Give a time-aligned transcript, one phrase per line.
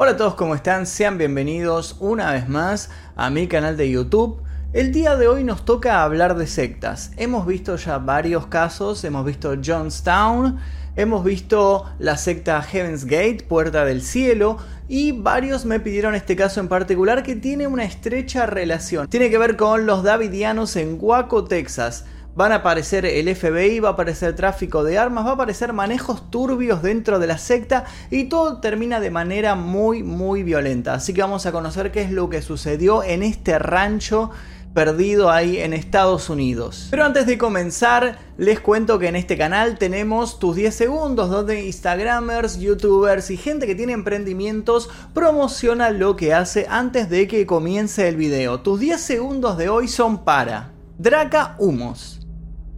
[0.00, 0.86] Hola a todos, ¿cómo están?
[0.86, 4.40] Sean bienvenidos una vez más a mi canal de YouTube.
[4.72, 7.10] El día de hoy nos toca hablar de sectas.
[7.16, 10.60] Hemos visto ya varios casos, hemos visto Johnstown,
[10.94, 16.60] hemos visto la secta Heaven's Gate, Puerta del Cielo, y varios me pidieron este caso
[16.60, 19.08] en particular que tiene una estrecha relación.
[19.08, 22.04] Tiene que ver con los Davidianos en Waco, Texas.
[22.38, 26.30] Van a aparecer el FBI, va a aparecer tráfico de armas, va a aparecer manejos
[26.30, 30.94] turbios dentro de la secta y todo termina de manera muy muy violenta.
[30.94, 34.30] Así que vamos a conocer qué es lo que sucedió en este rancho
[34.72, 36.86] perdido ahí en Estados Unidos.
[36.92, 41.66] Pero antes de comenzar, les cuento que en este canal tenemos tus 10 segundos donde
[41.66, 48.06] Instagramers, Youtubers y gente que tiene emprendimientos promociona lo que hace antes de que comience
[48.06, 48.60] el video.
[48.60, 52.17] Tus 10 segundos de hoy son para Draca Humos.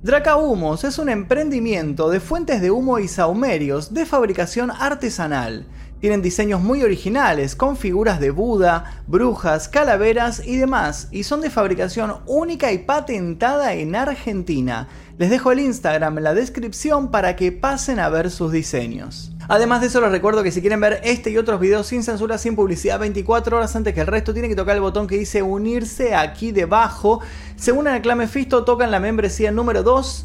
[0.02, 5.66] Draca Humos es un emprendimiento de fuentes de humo y saumerios de fabricación artesanal.
[6.00, 11.50] Tienen diseños muy originales, con figuras de Buda, brujas, calaveras y demás, y son de
[11.50, 14.88] fabricación única y patentada en Argentina.
[15.18, 19.32] Les dejo el Instagram en la descripción para que pasen a ver sus diseños.
[19.46, 22.38] Además de eso les recuerdo que si quieren ver este y otros videos sin censura,
[22.38, 25.42] sin publicidad, 24 horas antes que el resto, tienen que tocar el botón que dice
[25.42, 27.20] unirse aquí debajo.
[27.56, 30.24] Según el Clame Fisto, tocan la membresía número 2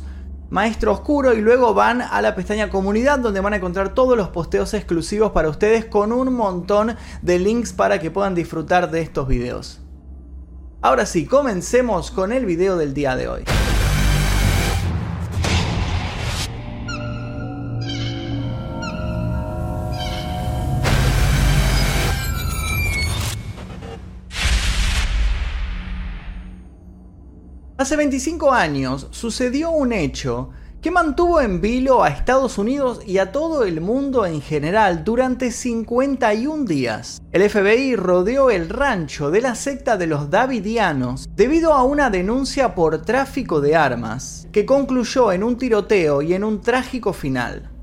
[0.50, 4.30] Maestro Oscuro y luego van a la pestaña comunidad donde van a encontrar todos los
[4.30, 9.28] posteos exclusivos para ustedes con un montón de links para que puedan disfrutar de estos
[9.28, 9.82] videos.
[10.82, 13.44] Ahora sí, comencemos con el video del día de hoy.
[27.78, 33.34] Hace 25 años sucedió un hecho que mantuvo en vilo a Estados Unidos y a
[33.34, 37.22] todo el mundo en general durante 51 días.
[37.34, 42.76] El FBI rodeó el rancho de la secta de los Davidianos debido a una denuncia
[42.76, 47.75] por tráfico de armas, que concluyó en un tiroteo y en un trágico final.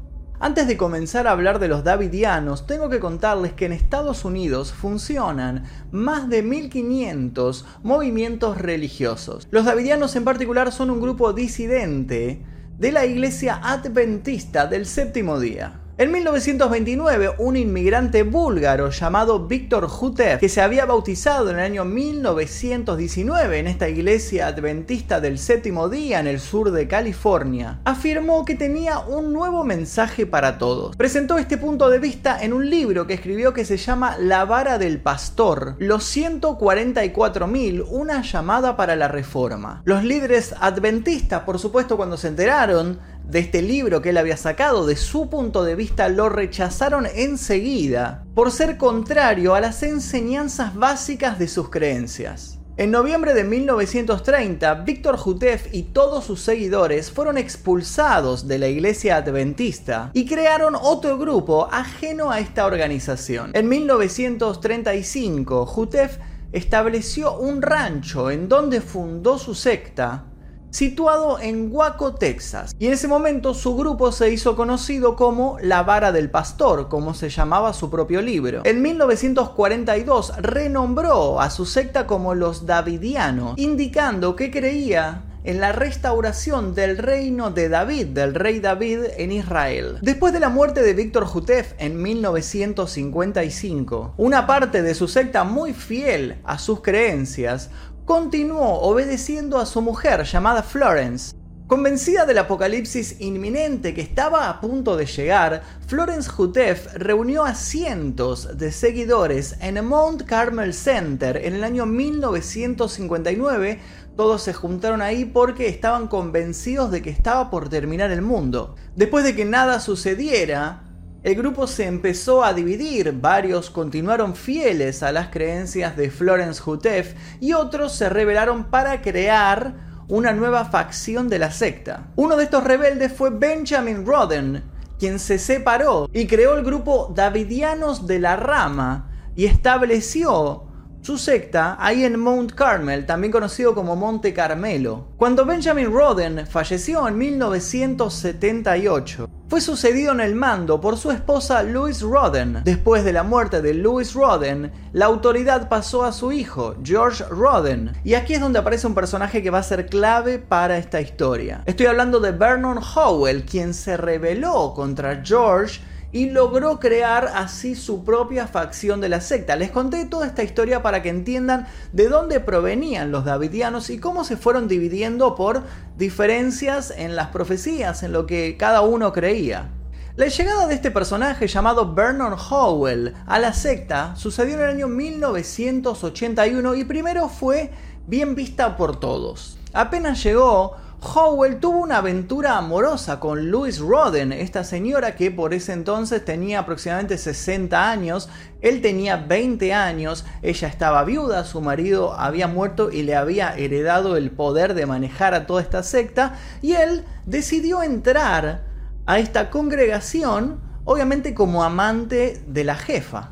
[0.44, 4.72] Antes de comenzar a hablar de los davidianos, tengo que contarles que en Estados Unidos
[4.72, 9.46] funcionan más de 1500 movimientos religiosos.
[9.52, 12.42] Los davidianos en particular son un grupo disidente
[12.76, 15.81] de la iglesia adventista del séptimo día.
[15.98, 21.84] En 1929, un inmigrante búlgaro llamado Víctor Jutev, que se había bautizado en el año
[21.84, 28.54] 1919 en esta iglesia adventista del séptimo día en el sur de California, afirmó que
[28.54, 30.96] tenía un nuevo mensaje para todos.
[30.96, 34.78] Presentó este punto de vista en un libro que escribió que se llama La vara
[34.78, 39.82] del pastor, los 144.000, una llamada para la reforma.
[39.84, 44.86] Los líderes adventistas, por supuesto, cuando se enteraron de este libro que él había sacado,
[44.86, 51.38] de su punto de vista, lo rechazaron enseguida por ser contrario a las enseñanzas básicas
[51.38, 52.58] de sus creencias.
[52.78, 59.16] En noviembre de 1930, Víctor Jutev y todos sus seguidores fueron expulsados de la iglesia
[59.16, 63.50] adventista y crearon otro grupo ajeno a esta organización.
[63.52, 66.18] En 1935, Jutev
[66.52, 70.31] estableció un rancho en donde fundó su secta
[70.72, 72.74] situado en Waco, Texas.
[72.78, 77.14] Y en ese momento su grupo se hizo conocido como La Vara del Pastor, como
[77.14, 78.62] se llamaba su propio libro.
[78.64, 86.74] En 1942 renombró a su secta como los Davidianos, indicando que creía en la restauración
[86.74, 89.98] del reino de David, del rey David en Israel.
[90.00, 95.72] Después de la muerte de Víctor Jutef en 1955, una parte de su secta muy
[95.72, 97.70] fiel a sus creencias
[98.12, 101.34] continuó obedeciendo a su mujer llamada Florence.
[101.66, 108.58] Convencida del apocalipsis inminente que estaba a punto de llegar, Florence Hutef reunió a cientos
[108.58, 113.80] de seguidores en Mount Carmel Center en el año 1959.
[114.14, 118.74] Todos se juntaron ahí porque estaban convencidos de que estaba por terminar el mundo.
[118.94, 120.91] Después de que nada sucediera,
[121.22, 127.14] el grupo se empezó a dividir, varios continuaron fieles a las creencias de Florence Hutef
[127.38, 129.74] y otros se rebelaron para crear
[130.08, 132.08] una nueva facción de la secta.
[132.16, 134.64] Uno de estos rebeldes fue Benjamin Roden,
[134.98, 140.72] quien se separó y creó el grupo Davidianos de la Rama y estableció
[141.02, 145.08] su secta ahí en Mount Carmel, también conocido como Monte Carmelo.
[145.16, 152.06] Cuando Benjamin Roden falleció en 1978, fue sucedido en el mando por su esposa Louise
[152.06, 152.62] Roden.
[152.64, 157.92] Después de la muerte de Louis Roden, la autoridad pasó a su hijo, George Roden.
[158.02, 161.62] Y aquí es donde aparece un personaje que va a ser clave para esta historia.
[161.66, 168.04] Estoy hablando de Vernon Howell, quien se rebeló contra George y logró crear así su
[168.04, 169.56] propia facción de la secta.
[169.56, 174.24] Les conté toda esta historia para que entiendan de dónde provenían los davidianos y cómo
[174.24, 175.62] se fueron dividiendo por
[175.96, 179.70] diferencias en las profecías, en lo que cada uno creía.
[180.14, 184.88] La llegada de este personaje llamado Vernon Howell a la secta sucedió en el año
[184.88, 187.70] 1981 y primero fue
[188.06, 189.58] bien vista por todos.
[189.72, 195.72] Apenas llegó, Howell tuvo una aventura amorosa con Louise Roden, esta señora que por ese
[195.72, 198.28] entonces tenía aproximadamente 60 años,
[198.60, 204.16] él tenía 20 años, ella estaba viuda, su marido había muerto y le había heredado
[204.16, 208.62] el poder de manejar a toda esta secta, y él decidió entrar
[209.04, 213.31] a esta congregación, obviamente como amante de la jefa.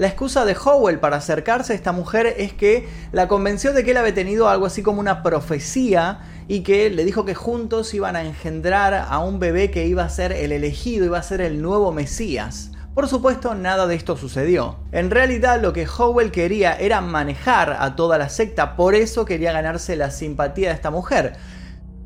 [0.00, 3.90] La excusa de Howell para acercarse a esta mujer es que la convenció de que
[3.90, 8.16] él había tenido algo así como una profecía y que le dijo que juntos iban
[8.16, 11.60] a engendrar a un bebé que iba a ser el elegido, iba a ser el
[11.60, 12.70] nuevo Mesías.
[12.94, 14.78] Por supuesto, nada de esto sucedió.
[14.90, 19.52] En realidad, lo que Howell quería era manejar a toda la secta, por eso quería
[19.52, 21.34] ganarse la simpatía de esta mujer.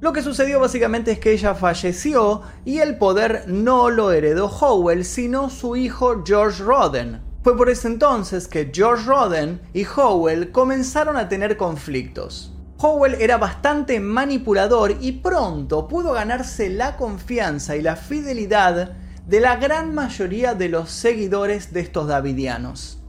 [0.00, 5.04] Lo que sucedió básicamente es que ella falleció y el poder no lo heredó Howell,
[5.04, 7.33] sino su hijo George Roden.
[7.44, 12.54] Fue por ese entonces que George Roden y Howell comenzaron a tener conflictos.
[12.78, 18.92] Howell era bastante manipulador y pronto pudo ganarse la confianza y la fidelidad
[19.26, 23.02] de la gran mayoría de los seguidores de estos davidianos.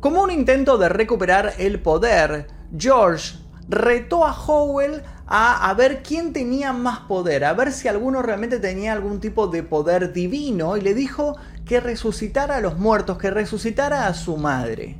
[0.00, 2.46] Como un intento de recuperar el poder,
[2.76, 3.38] George
[3.70, 8.58] retó a Howell a, a, ver quién tenía más poder, a ver si alguno realmente
[8.58, 11.36] tenía algún tipo de poder divino y le dijo
[11.68, 14.96] que resucitara a los muertos, que resucitara a su madre.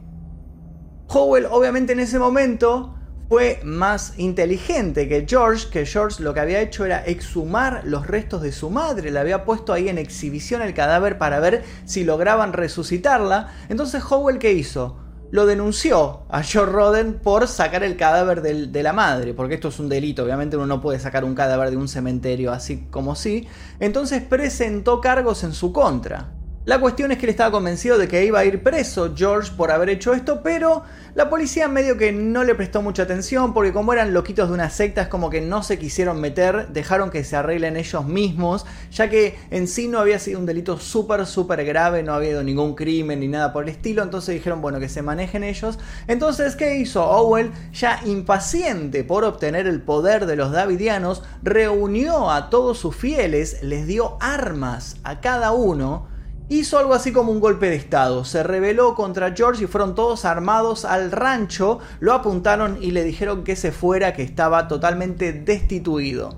[1.09, 2.95] Howell obviamente en ese momento
[3.31, 8.43] fue más inteligente que George, que George lo que había hecho era exhumar los restos
[8.43, 12.53] de su madre, le había puesto ahí en exhibición el cadáver para ver si lograban
[12.53, 13.49] resucitarla.
[13.71, 14.99] Entonces Howell ¿qué hizo?
[15.31, 19.79] Lo denunció a George Roden por sacar el cadáver de la madre, porque esto es
[19.79, 23.47] un delito, obviamente uno no puede sacar un cadáver de un cementerio así como sí.
[23.81, 26.38] Entonces presentó cargos en su contra.
[26.69, 29.71] La cuestión es que él estaba convencido de que iba a ir preso George por
[29.71, 30.83] haber hecho esto, pero
[31.15, 34.69] la policía medio que no le prestó mucha atención porque como eran loquitos de una
[34.69, 39.09] secta es como que no se quisieron meter, dejaron que se arreglen ellos mismos, ya
[39.09, 42.75] que en sí no había sido un delito súper, súper grave, no había habido ningún
[42.75, 45.79] crimen ni nada por el estilo, entonces dijeron, bueno, que se manejen ellos.
[46.07, 47.51] Entonces, ¿qué hizo Owell?
[47.73, 53.87] Ya impaciente por obtener el poder de los Davidianos, reunió a todos sus fieles, les
[53.87, 56.18] dio armas a cada uno,
[56.49, 58.25] hizo algo así como un golpe de estado.
[58.25, 63.45] Se rebeló contra George y fueron todos armados al rancho, lo apuntaron y le dijeron
[63.45, 66.37] que se fuera, que estaba totalmente destituido.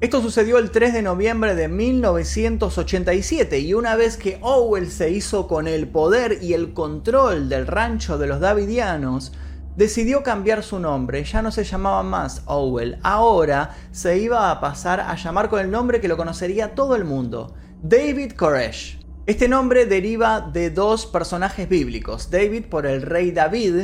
[0.00, 5.46] Esto sucedió el 3 de noviembre de 1987 y una vez que Owell se hizo
[5.46, 9.32] con el poder y el control del rancho de los Davidianos,
[9.76, 15.00] decidió cambiar su nombre, ya no se llamaba más Owell, ahora se iba a pasar
[15.00, 18.99] a llamar con el nombre que lo conocería todo el mundo, David Koresh.
[19.30, 23.82] Este nombre deriva de dos personajes bíblicos, David por el rey David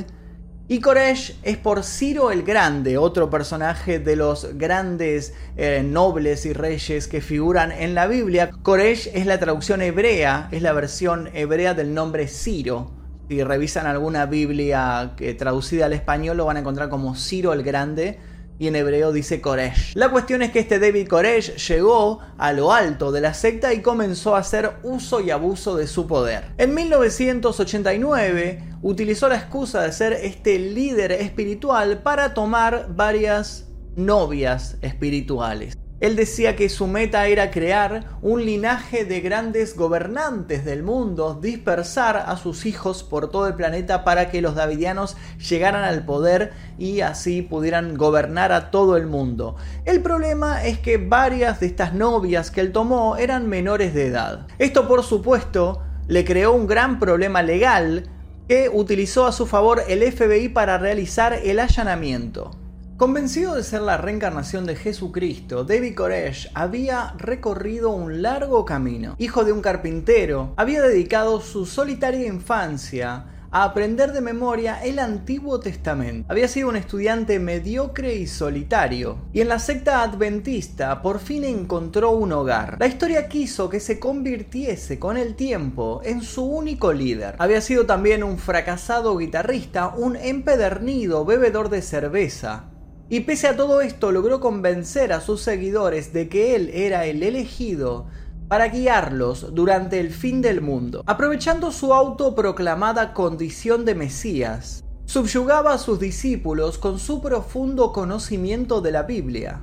[0.67, 6.53] y Koresh es por Ciro el Grande, otro personaje de los grandes eh, nobles y
[6.53, 8.51] reyes que figuran en la Biblia.
[8.65, 12.91] Koresh es la traducción hebrea, es la versión hebrea del nombre Ciro.
[13.29, 17.63] Si revisan alguna Biblia que, traducida al español lo van a encontrar como Ciro el
[17.63, 18.19] Grande
[18.59, 19.95] y en hebreo dice Koresh.
[19.95, 23.83] La cuestión es que este David Koresh llegó a lo alto de la secta y
[23.83, 26.53] comenzó a hacer uso y abuso de su poder.
[26.59, 35.76] En 1989 utilizó la excusa de ser este líder espiritual para tomar varias novias espirituales.
[35.99, 42.19] Él decía que su meta era crear un linaje de grandes gobernantes del mundo, dispersar
[42.19, 45.17] a sus hijos por todo el planeta para que los davidianos
[45.49, 49.57] llegaran al poder y así pudieran gobernar a todo el mundo.
[49.87, 54.47] El problema es que varias de estas novias que él tomó eran menores de edad.
[54.59, 58.11] Esto por supuesto le creó un gran problema legal
[58.49, 62.51] que utilizó a su favor el FBI para realizar el allanamiento.
[62.97, 69.17] Convencido de ser la reencarnación de Jesucristo, David Koresh había recorrido un largo camino.
[69.19, 75.61] Hijo de un carpintero, había dedicado su solitaria infancia a aprender de memoria el Antiguo
[75.61, 76.25] Testamento.
[76.31, 82.13] Había sido un estudiante mediocre y solitario, y en la secta adventista por fin encontró
[82.13, 82.79] un hogar.
[82.81, 87.37] La historia quiso que se convirtiese con el tiempo en su único líder.
[87.41, 92.71] Había sido también un fracasado guitarrista, un empedernido bebedor de cerveza,
[93.09, 97.23] y pese a todo esto logró convencer a sus seguidores de que él era el
[97.23, 98.07] elegido
[98.49, 101.03] para guiarlos durante el fin del mundo.
[101.07, 108.93] Aprovechando su autoproclamada condición de Mesías, subyugaba a sus discípulos con su profundo conocimiento de
[108.93, 109.61] la Biblia.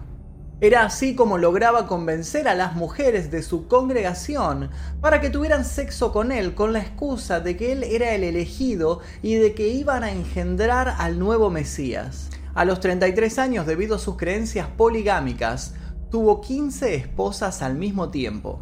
[0.62, 4.70] Era así como lograba convencer a las mujeres de su congregación
[5.02, 9.02] para que tuvieran sexo con él con la excusa de que él era el elegido
[9.22, 12.30] y de que iban a engendrar al nuevo Mesías.
[12.56, 15.74] A los 33 años, debido a sus creencias poligámicas,
[16.12, 18.62] tuvo 15 esposas al mismo tiempo.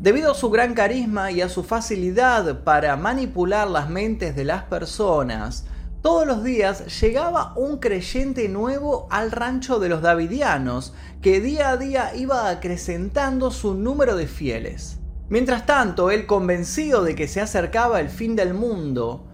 [0.00, 4.62] Debido a su gran carisma y a su facilidad para manipular las mentes de las
[4.64, 5.66] personas,
[6.00, 11.76] todos los días llegaba un creyente nuevo al rancho de los Davidianos, que día a
[11.76, 14.98] día iba acrecentando su número de fieles.
[15.28, 19.25] Mientras tanto, él convencido de que se acercaba el fin del mundo,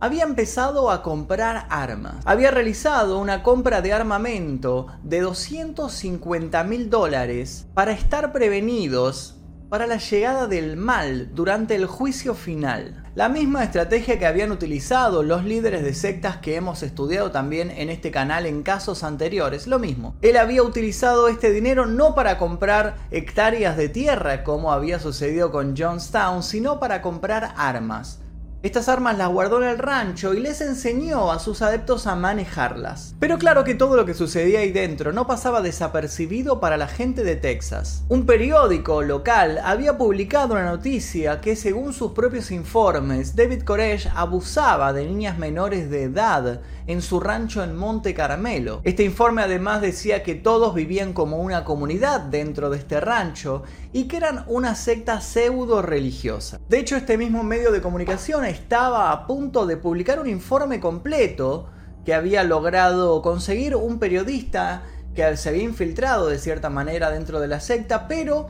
[0.00, 2.16] había empezado a comprar armas.
[2.24, 9.36] Había realizado una compra de armamento de 250 mil dólares para estar prevenidos
[9.68, 13.02] para la llegada del mal durante el juicio final.
[13.16, 17.88] La misma estrategia que habían utilizado los líderes de sectas que hemos estudiado también en
[17.88, 20.14] este canal en casos anteriores, lo mismo.
[20.20, 25.76] Él había utilizado este dinero no para comprar hectáreas de tierra como había sucedido con
[25.76, 28.20] Johnstown, sino para comprar armas.
[28.64, 33.14] Estas armas las guardó en el rancho y les enseñó a sus adeptos a manejarlas.
[33.20, 37.24] Pero claro que todo lo que sucedía ahí dentro no pasaba desapercibido para la gente
[37.24, 38.04] de Texas.
[38.08, 44.94] Un periódico local había publicado una noticia que según sus propios informes, David Koresh abusaba
[44.94, 48.80] de niñas menores de edad en su rancho en Monte Carmelo.
[48.84, 54.04] Este informe además decía que todos vivían como una comunidad dentro de este rancho y
[54.04, 56.60] que eran una secta pseudo religiosa.
[56.68, 61.68] De hecho, este mismo medio de comunicación estaba a punto de publicar un informe completo
[62.04, 64.82] que había logrado conseguir un periodista
[65.14, 68.48] que se había infiltrado de cierta manera dentro de la secta, pero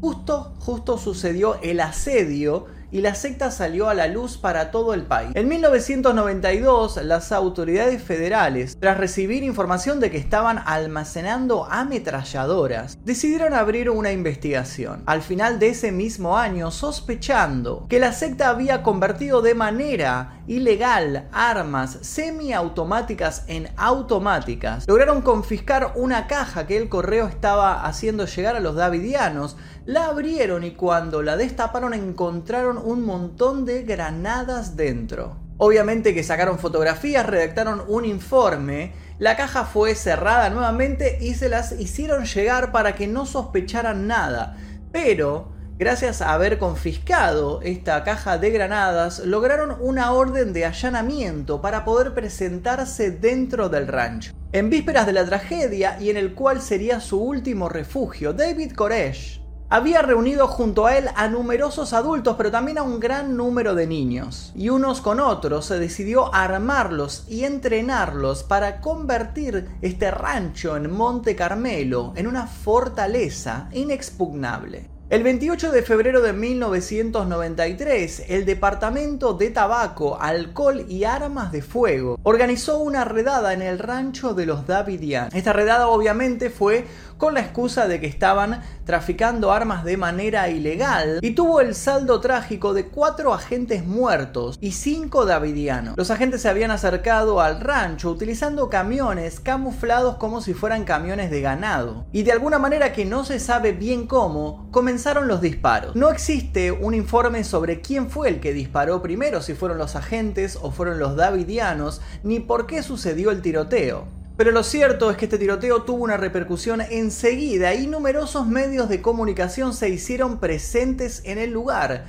[0.00, 5.02] justo, justo sucedió el asedio y la secta salió a la luz para todo el
[5.02, 5.30] país.
[5.34, 13.88] En 1992, las autoridades federales, tras recibir información de que estaban almacenando ametralladoras, decidieron abrir
[13.88, 15.02] una investigación.
[15.06, 21.28] Al final de ese mismo año, sospechando que la secta había convertido de manera ilegal
[21.32, 28.60] armas semiautomáticas en automáticas, lograron confiscar una caja que el correo estaba haciendo llegar a
[28.60, 35.36] los davidianos, la abrieron y cuando la destaparon encontraron un montón de granadas dentro.
[35.58, 41.72] Obviamente que sacaron fotografías, redactaron un informe, la caja fue cerrada nuevamente y se las
[41.72, 44.56] hicieron llegar para que no sospecharan nada.
[44.92, 51.84] Pero, gracias a haber confiscado esta caja de granadas, lograron una orden de allanamiento para
[51.84, 54.32] poder presentarse dentro del rancho.
[54.52, 59.41] En vísperas de la tragedia y en el cual sería su último refugio, David Koresh
[59.72, 63.86] había reunido junto a él a numerosos adultos, pero también a un gran número de
[63.86, 64.52] niños.
[64.54, 71.34] Y unos con otros se decidió armarlos y entrenarlos para convertir este rancho en Monte
[71.34, 74.92] Carmelo en una fortaleza inexpugnable.
[75.12, 82.18] El 28 de febrero de 1993, el Departamento de Tabaco, Alcohol y Armas de Fuego
[82.22, 85.28] organizó una redada en el rancho de los Davidian.
[85.34, 86.86] Esta redada obviamente fue
[87.22, 92.20] con la excusa de que estaban traficando armas de manera ilegal y tuvo el saldo
[92.20, 95.96] trágico de cuatro agentes muertos y cinco davidianos.
[95.96, 101.40] Los agentes se habían acercado al rancho utilizando camiones camuflados como si fueran camiones de
[101.40, 105.94] ganado y de alguna manera que no se sabe bien cómo comenzaron los disparos.
[105.94, 110.58] No existe un informe sobre quién fue el que disparó primero, si fueron los agentes
[110.60, 114.21] o fueron los davidianos, ni por qué sucedió el tiroteo.
[114.36, 119.02] Pero lo cierto es que este tiroteo tuvo una repercusión enseguida y numerosos medios de
[119.02, 122.04] comunicación se hicieron presentes en el lugar.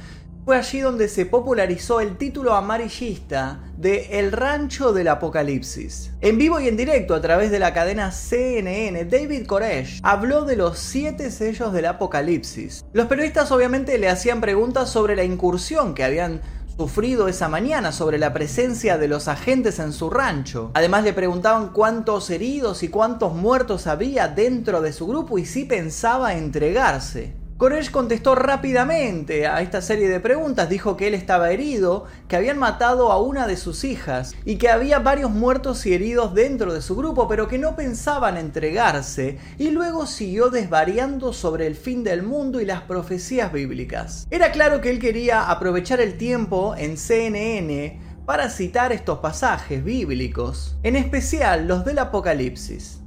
[0.46, 6.12] Fue allí donde se popularizó el título amarillista de El Rancho del Apocalipsis.
[6.20, 10.58] En vivo y en directo a través de la cadena CNN, David Koresh habló de
[10.58, 12.84] los siete sellos del Apocalipsis.
[12.92, 16.42] Los periodistas obviamente le hacían preguntas sobre la incursión que habían
[16.78, 20.72] sufrido esa mañana sobre la presencia de los agentes en su rancho.
[20.74, 25.66] Además le preguntaban cuántos heridos y cuántos muertos había dentro de su grupo y si
[25.66, 27.43] pensaba entregarse.
[27.58, 32.58] Koresh contestó rápidamente a esta serie de preguntas, dijo que él estaba herido, que habían
[32.58, 36.82] matado a una de sus hijas y que había varios muertos y heridos dentro de
[36.82, 42.24] su grupo, pero que no pensaban entregarse, y luego siguió desvariando sobre el fin del
[42.24, 44.28] mundo y las profecías bíblicas.
[44.32, 50.76] Era claro que él quería aprovechar el tiempo en CNN para citar estos pasajes bíblicos,
[50.82, 53.03] en especial los del Apocalipsis.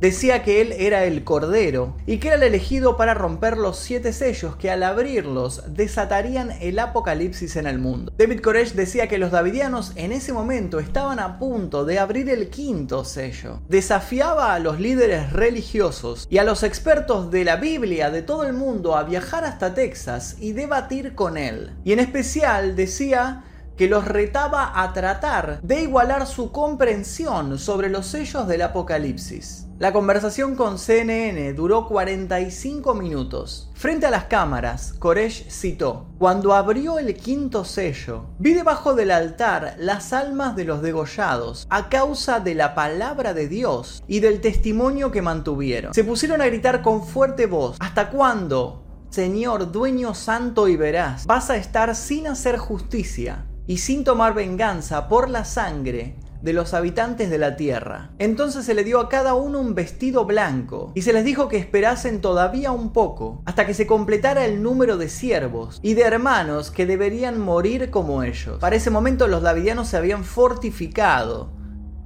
[0.00, 4.12] Decía que él era el Cordero y que era el elegido para romper los siete
[4.12, 8.12] sellos que al abrirlos desatarían el apocalipsis en el mundo.
[8.16, 12.48] David Koresh decía que los davidianos en ese momento estaban a punto de abrir el
[12.48, 13.60] quinto sello.
[13.68, 18.52] Desafiaba a los líderes religiosos y a los expertos de la Biblia de todo el
[18.52, 21.72] mundo a viajar hasta Texas y debatir con él.
[21.84, 23.42] Y en especial decía
[23.76, 29.67] que los retaba a tratar de igualar su comprensión sobre los sellos del Apocalipsis.
[29.78, 33.70] La conversación con CNN duró 45 minutos.
[33.74, 39.76] Frente a las cámaras, Koresh citó, Cuando abrió el quinto sello, vi debajo del altar
[39.78, 45.12] las almas de los degollados a causa de la palabra de Dios y del testimonio
[45.12, 45.94] que mantuvieron.
[45.94, 48.82] Se pusieron a gritar con fuerte voz, ¿hasta cuándo?
[49.10, 55.06] Señor, dueño santo y veraz, vas a estar sin hacer justicia y sin tomar venganza
[55.06, 58.10] por la sangre de los habitantes de la tierra.
[58.18, 61.56] Entonces se le dio a cada uno un vestido blanco y se les dijo que
[61.56, 66.70] esperasen todavía un poco hasta que se completara el número de siervos y de hermanos
[66.70, 68.58] que deberían morir como ellos.
[68.58, 71.58] Para ese momento los davidianos se habían fortificado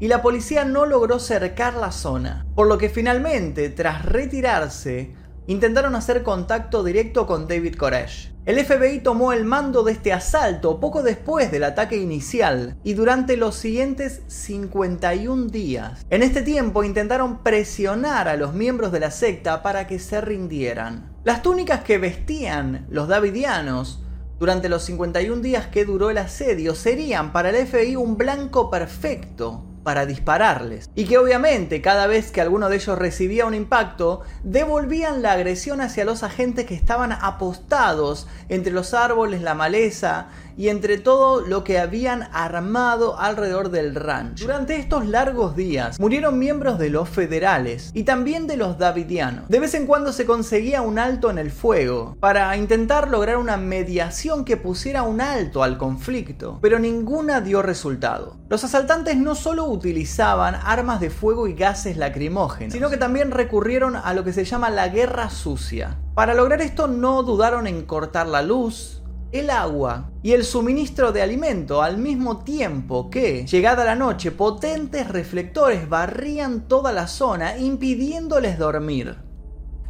[0.03, 5.15] y la policía no logró cercar la zona, por lo que finalmente, tras retirarse,
[5.47, 8.33] intentaron hacer contacto directo con David Koresh.
[8.45, 13.37] El FBI tomó el mando de este asalto poco después del ataque inicial y durante
[13.37, 16.05] los siguientes 51 días.
[16.11, 21.13] En este tiempo intentaron presionar a los miembros de la secta para que se rindieran.
[21.23, 24.03] Las túnicas que vestían los davidianos
[24.41, 29.72] durante los 51 días que duró el asedio serían para el FBI un blanco perfecto
[29.83, 30.91] para dispararles.
[30.95, 35.81] Y que obviamente cada vez que alguno de ellos recibía un impacto, devolvían la agresión
[35.81, 41.65] hacia los agentes que estaban apostados entre los árboles, la maleza y entre todo lo
[41.65, 44.45] que habían armado alrededor del rancho.
[44.45, 49.49] Durante estos largos días murieron miembros de los federales y también de los davidianos.
[49.49, 53.57] De vez en cuando se conseguía un alto en el fuego para intentar lograr una
[53.57, 58.37] mediación que pusiera un alto al conflicto, pero ninguna dio resultado.
[58.49, 63.97] Los asaltantes no solo utilizaban armas de fuego y gases lacrimógenos, sino que también recurrieron
[63.97, 65.99] a lo que se llama la guerra sucia.
[66.15, 69.02] Para lograr esto no dudaron en cortar la luz,
[69.33, 75.09] el agua y el suministro de alimento al mismo tiempo que, llegada la noche, potentes
[75.09, 79.17] reflectores barrían toda la zona impidiéndoles dormir.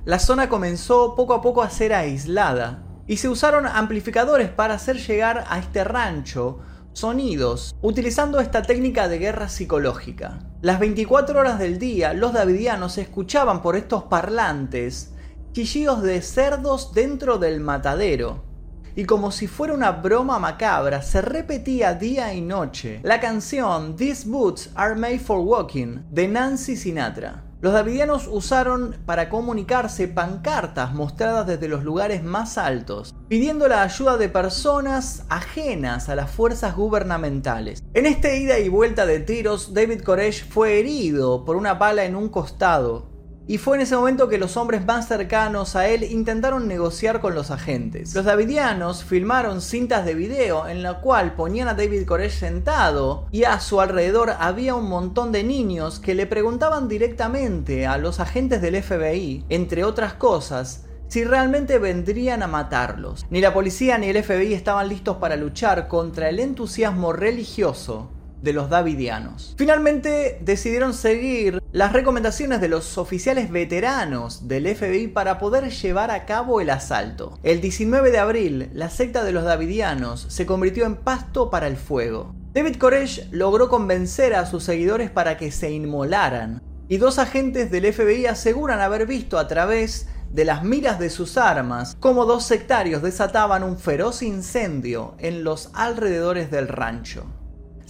[0.05, 4.97] La zona comenzó poco a poco a ser aislada y se usaron amplificadores para hacer
[4.97, 6.61] llegar a este rancho
[6.93, 10.39] sonidos, utilizando esta técnica de guerra psicológica.
[10.61, 15.15] Las 24 horas del día, los davidianos escuchaban por estos parlantes
[15.53, 18.52] chillidos de cerdos dentro del matadero,
[18.95, 24.29] y como si fuera una broma macabra se repetía día y noche la canción These
[24.29, 27.45] Boots Are Made for Walking de Nancy Sinatra.
[27.63, 34.17] Los davidianos usaron para comunicarse pancartas mostradas desde los lugares más altos, pidiendo la ayuda
[34.17, 37.85] de personas ajenas a las fuerzas gubernamentales.
[37.95, 42.17] En este ida y vuelta de tiros, David Koresh fue herido por una bala en
[42.17, 43.12] un costado,
[43.47, 47.35] y fue en ese momento que los hombres más cercanos a él intentaron negociar con
[47.35, 48.15] los agentes.
[48.15, 53.45] Los davidianos filmaron cintas de video en la cual ponían a David Koresh sentado y
[53.45, 58.63] a su alrededor había un montón de niños que le preguntaban directamente a los agentes
[58.63, 63.27] del FBI, entre otras cosas, si realmente vendrían a matarlos.
[63.29, 68.09] Ni la policía ni el FBI estaban listos para luchar contra el entusiasmo religioso
[68.43, 69.55] de los davidianos.
[69.57, 76.27] Finalmente decidieron seguir las recomendaciones de los oficiales veteranos del FBI para poder llevar a
[76.27, 77.39] cabo el asalto.
[77.43, 81.77] El 19 de abril, la secta de los davidianos se convirtió en pasto para el
[81.77, 82.35] fuego.
[82.53, 87.91] David Koresh logró convencer a sus seguidores para que se inmolaran, y dos agentes del
[87.91, 93.03] FBI aseguran haber visto a través de las miras de sus armas cómo dos sectarios
[93.03, 97.25] desataban un feroz incendio en los alrededores del rancho.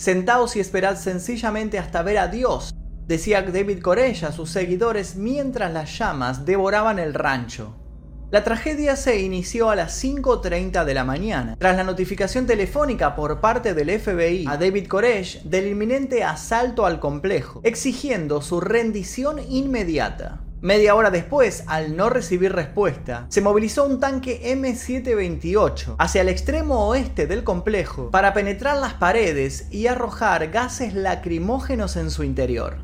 [0.02, 2.74] Sentaos y esperad sencillamente hasta ver a Dios,
[3.06, 7.76] decía David Corella a sus seguidores mientras las llamas devoraban el rancho.
[8.32, 13.40] La tragedia se inició a las 5.30 de la mañana, tras la notificación telefónica por
[13.40, 20.40] parte del FBI a David Koresh del inminente asalto al complejo, exigiendo su rendición inmediata.
[20.62, 26.86] Media hora después, al no recibir respuesta, se movilizó un tanque M728 hacia el extremo
[26.86, 32.76] oeste del complejo para penetrar las paredes y arrojar gases lacrimógenos en su interior.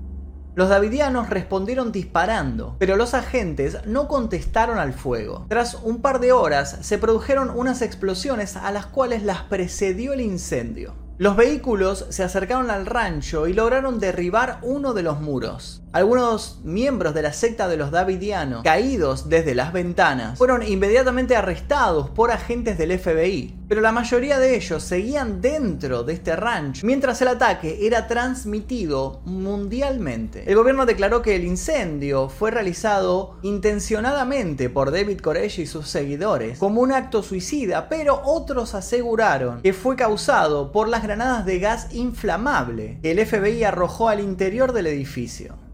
[0.57, 5.47] Los davidianos respondieron disparando, pero los agentes no contestaron al fuego.
[5.49, 10.21] Tras un par de horas se produjeron unas explosiones a las cuales las precedió el
[10.21, 10.97] incendio.
[11.19, 15.83] Los vehículos se acercaron al rancho y lograron derribar uno de los muros.
[15.91, 22.11] Algunos miembros de la secta de los Davidianos, caídos desde las ventanas, fueron inmediatamente arrestados
[22.11, 27.23] por agentes del FBI, pero la mayoría de ellos seguían dentro de este rancho mientras
[27.23, 30.45] el ataque era transmitido mundialmente.
[30.47, 36.59] El gobierno declaró que el incendio fue realizado intencionadamente por David Koresh y sus seguidores
[36.59, 41.95] como un acto suicida, pero otros aseguraron que fue causado por las granadas de gas
[41.95, 45.68] inflamable que el FBI arrojó al interior del edificio.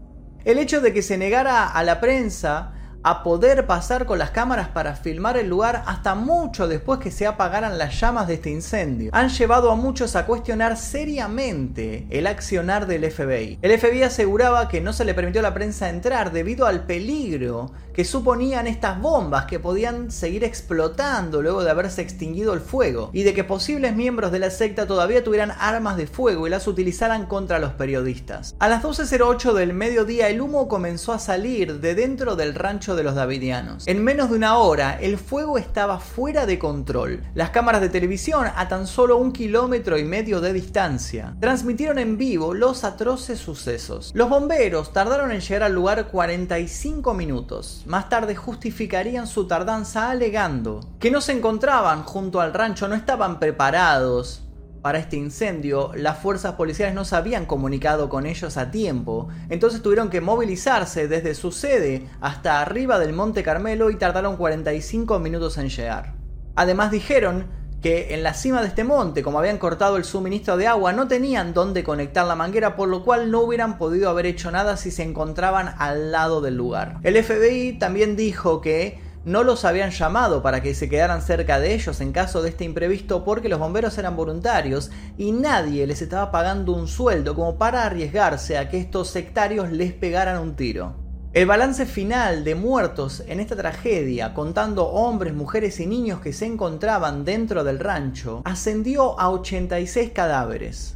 [0.45, 4.67] El hecho de que se negara a la prensa a poder pasar con las cámaras
[4.67, 9.09] para filmar el lugar hasta mucho después que se apagaran las llamas de este incendio.
[9.11, 13.57] Han llevado a muchos a cuestionar seriamente el accionar del FBI.
[13.63, 17.71] El FBI aseguraba que no se le permitió a la prensa entrar debido al peligro
[17.95, 23.23] que suponían estas bombas que podían seguir explotando luego de haberse extinguido el fuego y
[23.23, 27.25] de que posibles miembros de la secta todavía tuvieran armas de fuego y las utilizaran
[27.25, 28.53] contra los periodistas.
[28.59, 33.03] A las 12.08 del mediodía el humo comenzó a salir de dentro del rancho de
[33.03, 33.87] los davidianos.
[33.87, 37.23] En menos de una hora, el fuego estaba fuera de control.
[37.33, 42.17] Las cámaras de televisión, a tan solo un kilómetro y medio de distancia, transmitieron en
[42.17, 44.11] vivo los atroces sucesos.
[44.13, 47.84] Los bomberos tardaron en llegar al lugar 45 minutos.
[47.85, 53.39] Más tarde justificarían su tardanza alegando que no se encontraban junto al rancho, no estaban
[53.39, 54.41] preparados
[54.81, 59.81] para este incendio, las fuerzas policiales no se habían comunicado con ellos a tiempo, entonces
[59.81, 65.57] tuvieron que movilizarse desde su sede hasta arriba del Monte Carmelo y tardaron 45 minutos
[65.57, 66.15] en llegar.
[66.55, 67.47] Además dijeron
[67.85, 71.07] que en la cima de este monte, como habían cortado el suministro de agua, no
[71.07, 74.89] tenían dónde conectar la manguera, por lo cual no hubieran podido haber hecho nada si
[74.89, 76.97] se encontraban al lado del lugar.
[77.03, 81.75] El FBI también dijo que no los habían llamado para que se quedaran cerca de
[81.75, 86.31] ellos en caso de este imprevisto porque los bomberos eran voluntarios y nadie les estaba
[86.31, 91.04] pagando un sueldo como para arriesgarse a que estos sectarios les pegaran un tiro.
[91.35, 96.45] El balance final de muertos en esta tragedia, contando hombres, mujeres y niños que se
[96.45, 100.95] encontraban dentro del rancho, ascendió a 86 cadáveres.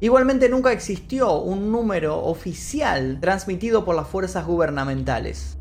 [0.00, 5.58] Igualmente nunca existió un número oficial transmitido por las fuerzas gubernamentales.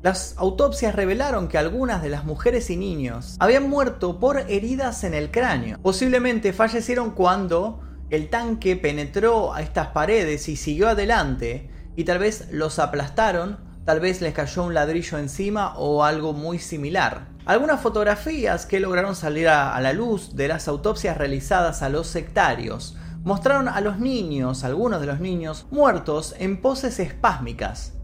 [0.00, 5.12] Las autopsias revelaron que algunas de las mujeres y niños habían muerto por heridas en
[5.12, 5.78] el cráneo.
[5.82, 12.48] Posiblemente fallecieron cuando el tanque penetró a estas paredes y siguió adelante y tal vez
[12.50, 17.28] los aplastaron, tal vez les cayó un ladrillo encima o algo muy similar.
[17.44, 22.96] Algunas fotografías que lograron salir a, la luz de las autopsias realizadas a los sectarios
[23.22, 27.94] mostraron a los niños, algunos de los niños, muertos en poses espásmicas,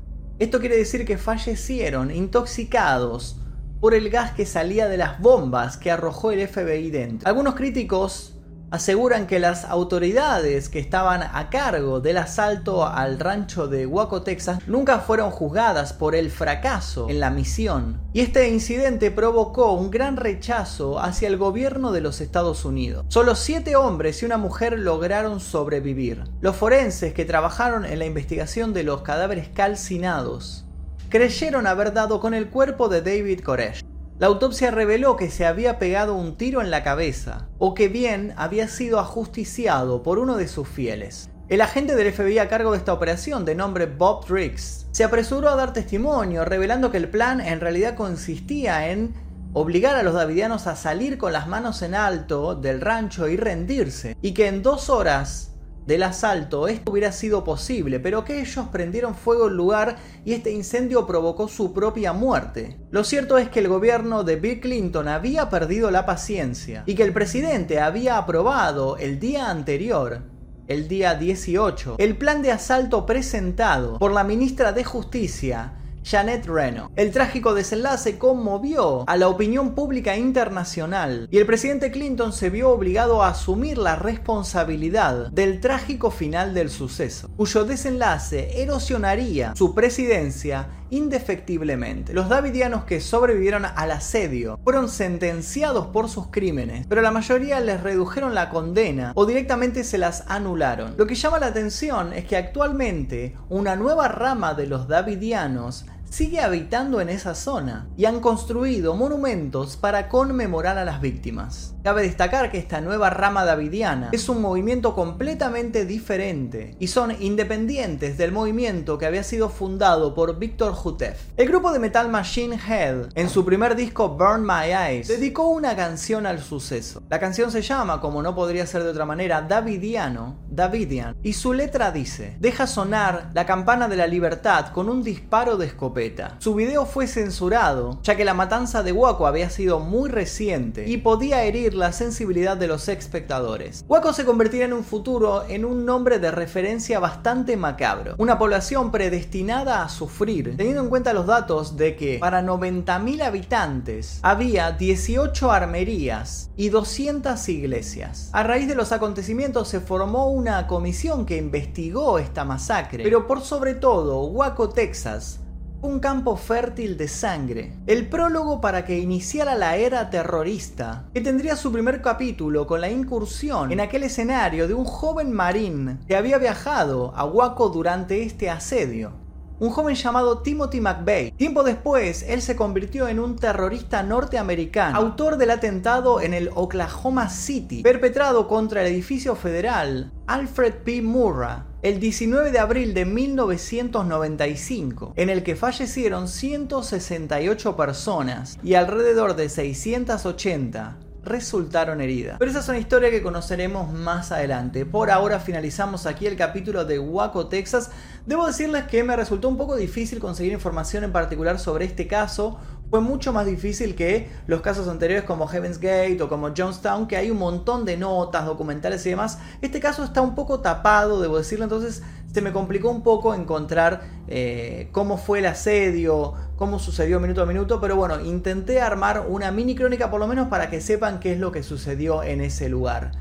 [0.41, 3.37] esto quiere decir que fallecieron intoxicados
[3.79, 7.29] por el gas que salía de las bombas que arrojó el FBI dentro.
[7.29, 8.40] Algunos críticos
[8.71, 14.61] aseguran que las autoridades que estaban a cargo del asalto al rancho de Waco, Texas,
[14.67, 18.01] nunca fueron juzgadas por el fracaso en la misión.
[18.13, 23.05] Y este incidente provocó un gran rechazo hacia el gobierno de los Estados Unidos.
[23.09, 26.25] Solo siete hombres y una mujer lograron sobrevivir.
[26.41, 30.65] Los forenses que trabajaron en la investigación de los cadáveres calcinados
[31.11, 33.80] creyeron haber dado con el cuerpo de David Koresh.
[34.21, 38.35] La autopsia reveló que se había pegado un tiro en la cabeza, o que bien
[38.37, 41.31] había sido ajusticiado por uno de sus fieles.
[41.49, 45.49] El agente del FBI a cargo de esta operación, de nombre Bob Triggs, se apresuró
[45.49, 49.15] a dar testimonio, revelando que el plan en realidad consistía en
[49.55, 54.19] obligar a los davidianos a salir con las manos en alto del rancho y rendirse,
[54.21, 55.50] y que en dos horas
[55.91, 60.53] del asalto esto hubiera sido posible, pero que ellos prendieron fuego al lugar y este
[60.53, 62.79] incendio provocó su propia muerte.
[62.93, 67.03] Lo cierto es que el gobierno de Bill Clinton había perdido la paciencia y que
[67.03, 70.23] el presidente había aprobado el día anterior
[70.69, 76.91] el día 18, el plan de asalto presentado por la ministra de Justicia, Janet Reno.
[76.97, 82.71] El trágico desenlace conmovió a la opinión pública internacional y el presidente Clinton se vio
[82.71, 90.69] obligado a asumir la responsabilidad del trágico final del suceso, cuyo desenlace erosionaría su presidencia
[90.91, 92.13] indefectiblemente.
[92.13, 97.83] Los davidianos que sobrevivieron al asedio fueron sentenciados por sus crímenes, pero la mayoría les
[97.83, 100.95] redujeron la condena o directamente se las anularon.
[100.97, 106.41] Lo que llama la atención es que actualmente una nueva rama de los davidianos sigue
[106.41, 111.75] habitando en esa zona y han construido monumentos para conmemorar a las víctimas.
[111.85, 118.19] Cabe destacar que esta nueva rama davidiana es un movimiento completamente diferente y son independientes
[118.19, 121.29] del movimiento que había sido fundado por Víctor Jutef.
[121.37, 125.77] El grupo de metal Machine Head, en su primer disco Burn My Eyes, dedicó una
[125.77, 127.03] canción al suceso.
[127.09, 131.53] La canción se llama, como no podría ser de otra manera, Davidiano, Davidian, y su
[131.53, 136.37] letra dice, deja sonar la campana de la libertad con un disparo de escopeta.
[136.39, 140.99] Su video fue censurado, ya que la matanza de Waco había sido muy reciente y
[140.99, 143.85] podía herir la sensibilidad de los espectadores.
[143.89, 148.91] Waco se convertirá en un futuro en un nombre de referencia bastante macabro, una población
[148.91, 155.51] predestinada a sufrir, teniendo en cuenta los datos de que para 90.000 habitantes había 18
[155.51, 158.31] armerías y 200 iglesias.
[158.33, 163.41] A raíz de los acontecimientos se formó una comisión que investigó esta masacre, pero por
[163.41, 165.39] sobre todo Waco, Texas,
[165.81, 171.55] un campo fértil de sangre, el prólogo para que iniciara la era terrorista, que tendría
[171.55, 176.39] su primer capítulo con la incursión en aquel escenario de un joven marín que había
[176.39, 179.13] viajado a Waco durante este asedio.
[179.61, 181.33] Un joven llamado Timothy McVeigh.
[181.33, 187.29] Tiempo después, él se convirtió en un terrorista norteamericano, autor del atentado en el Oklahoma
[187.29, 191.03] City, perpetrado contra el edificio federal Alfred P.
[191.03, 199.37] Murrah el 19 de abril de 1995, en el que fallecieron 168 personas y alrededor
[199.37, 202.37] de 680 resultaron heridas.
[202.39, 204.87] Pero esa es una historia que conoceremos más adelante.
[204.87, 207.91] Por ahora finalizamos aquí el capítulo de Waco, Texas.
[208.27, 212.59] Debo decirles que me resultó un poco difícil conseguir información en particular sobre este caso
[212.91, 217.17] fue mucho más difícil que los casos anteriores como Heaven's Gate o como Jonestown, que
[217.17, 219.39] hay un montón de notas, documentales y demás.
[219.63, 222.03] Este caso está un poco tapado, debo decirlo, entonces
[222.33, 227.47] se me complicó un poco encontrar eh, cómo fue el asedio, cómo sucedió minuto a
[227.47, 231.33] minuto, pero bueno, intenté armar una mini crónica por lo menos para que sepan qué
[231.33, 233.13] es lo que sucedió en ese lugar.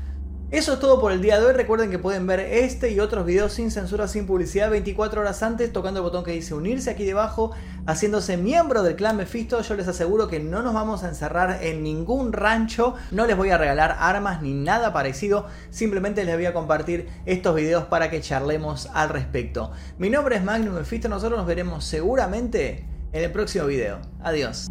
[0.50, 1.52] Eso es todo por el día de hoy.
[1.52, 5.72] Recuerden que pueden ver este y otros videos sin censura, sin publicidad, 24 horas antes,
[5.72, 7.52] tocando el botón que dice unirse aquí debajo,
[7.86, 9.62] haciéndose miembro del clan Mephisto.
[9.62, 13.50] Yo les aseguro que no nos vamos a encerrar en ningún rancho, no les voy
[13.50, 18.20] a regalar armas ni nada parecido, simplemente les voy a compartir estos videos para que
[18.20, 19.70] charlemos al respecto.
[19.98, 24.00] Mi nombre es Magnum Mephisto, nosotros nos veremos seguramente en el próximo video.
[24.20, 24.68] Adiós.